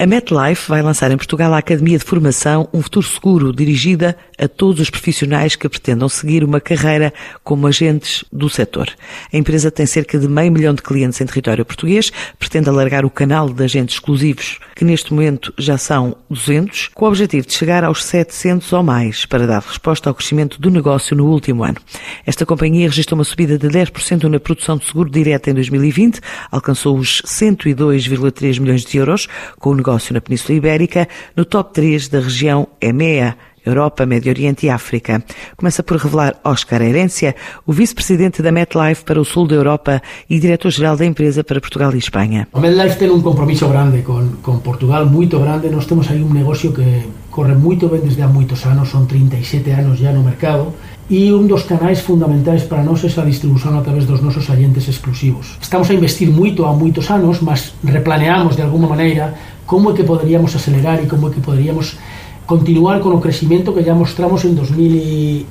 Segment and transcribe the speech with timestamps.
[0.00, 4.48] A MetLife vai lançar em Portugal a Academia de Formação Um Futuro Seguro, dirigida a
[4.48, 7.12] todos os profissionais que pretendam seguir uma carreira
[7.44, 8.88] como agentes do setor.
[9.30, 13.10] A empresa tem cerca de meio milhão de clientes em território português, pretende alargar o
[13.10, 17.84] canal de agentes exclusivos, que neste momento já são 200, com o objetivo de chegar
[17.84, 21.76] aos 700 ou mais, para dar resposta ao crescimento do negócio no último ano.
[22.24, 26.20] Esta companhia registrou uma subida de 10% na produção de seguro direto em 2020,
[26.50, 29.28] alcançou os 102,3 milhões de euros,
[29.58, 33.36] com o negócio negócio na Península Ibérica, no top 3 da região EMEA,
[33.66, 35.22] Europa, Médio Oriente e África.
[35.56, 37.34] Começa por revelar Oscar Herência,
[37.66, 40.00] o vice-presidente da MetLife para o sul da Europa
[40.30, 42.46] e diretor-geral da empresa para Portugal e Espanha.
[42.54, 45.68] A MetLife tem um compromisso grande com, com Portugal, muito grande.
[45.68, 49.70] Nós temos aí um negócio que corre muito bem desde há muitos anos, são 37
[49.70, 50.72] anos já no mercado
[51.10, 55.58] e um dos canais fundamentais para nós é a distribuição através dos nossos agentes exclusivos.
[55.60, 59.34] Estamos a investir muito há muitos anos, mas replaneamos de alguma maneira
[59.70, 61.94] como é que poderíamos acelerar e como é que poderíamos
[62.42, 65.46] continuar con o crecimiento que ya mostramos en 2020,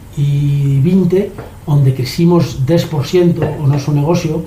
[1.63, 4.43] onde crecimos 10% o noso negocio,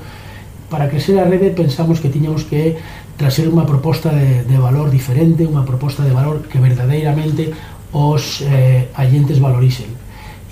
[0.69, 2.77] para crecer a rede pensamos que tiñamos que
[3.17, 7.57] traser unha proposta de, de valor diferente, unha proposta de valor que verdadeiramente
[7.97, 9.89] os eh, agentes valoricen.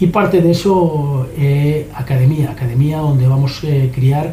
[0.00, 4.32] E parte de eso é eh, academia, academia onde vamos eh, criar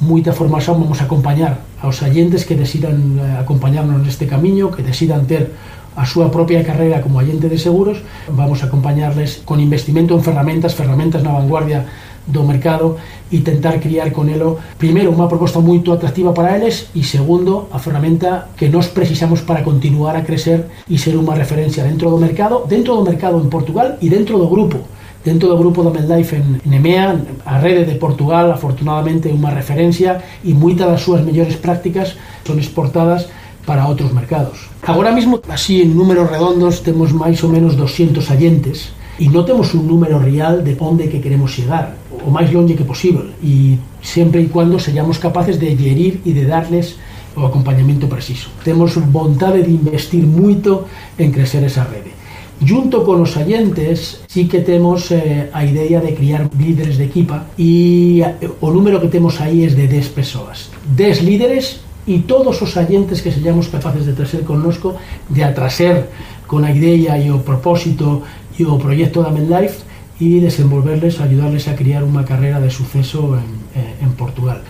[0.00, 5.28] moita formación vamos a acompañar aos agentes que decidan eh, acompañarnos neste camiño, que decidan
[5.28, 5.54] ter
[5.94, 10.74] a súa propia carreira como agente de seguros, vamos a acompañarles con investimento en ferramentas,
[10.74, 11.86] ferramentas na vanguardia
[12.26, 12.96] do mercado
[13.30, 17.78] e tentar criar con elo, primeiro, unha proposta moito atractiva para eles e, segundo, a
[17.78, 22.64] ferramenta que nós precisamos para continuar a crecer e ser unha referencia dentro do mercado,
[22.64, 24.82] dentro do mercado en Portugal e dentro do grupo.
[25.24, 27.16] Dentro do grupo da MedLife en, en EMEA,
[27.48, 32.60] a rede de Portugal afortunadamente é unha referencia e moitas das súas mellores prácticas son
[32.60, 33.32] exportadas
[33.64, 34.68] para outros mercados.
[34.84, 39.72] Agora mesmo, así en números redondos, temos máis ou menos 200 agentes e non temos
[39.72, 44.44] un número real de onde que queremos chegar, o máis longe que posible, e sempre
[44.44, 47.00] e cando sellamos capaces de gerir e de darles
[47.32, 48.52] o acompañamento preciso.
[48.60, 50.84] Temos vontade de investir moito
[51.16, 52.23] en crecer esa rede.
[52.62, 57.50] Junto con os agentes, sí que temos eh, a idea de criar líderes de equipa
[57.58, 58.30] e eh,
[58.62, 60.70] o número que temos aí é de 10 persoas.
[60.86, 64.94] 10 líderes e todos os agentes que sejamos capaces de traser connosco,
[65.28, 66.08] de atraser
[66.46, 68.22] con a idea e o propósito
[68.54, 69.82] e o proxecto da MedLife
[70.22, 73.50] e desenvolverles, ayudarles a criar unha carreira de suceso en,
[73.98, 74.62] en Portugal.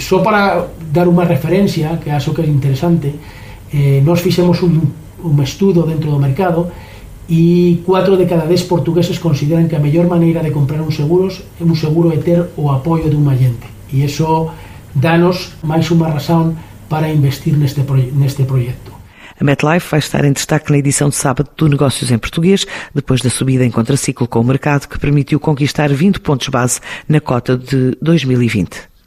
[0.00, 3.12] Só para dar unha referencia, que acho que é interesante,
[3.68, 4.80] eh, nós fixemos un,
[5.20, 6.72] un dentro do mercado
[7.28, 11.44] e 4 de cada 10 portugueses consideran que a mellor maneira de comprar un seguros
[11.60, 13.68] un seguro é ter o apoio dun agente.
[13.92, 14.48] E iso
[14.96, 16.56] danos máis unha razón
[16.88, 17.84] para investir neste,
[18.16, 18.96] neste projeto.
[19.40, 23.20] A MetLife vai estar em destaque na edição de sábado do Negócios em Português, depois
[23.20, 27.56] da subida em contraciclo com o mercado que permitiu conquistar 20 pontos base na cota
[27.56, 28.88] de 2020.